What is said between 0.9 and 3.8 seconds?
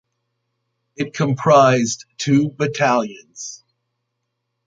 It comprised two battalions.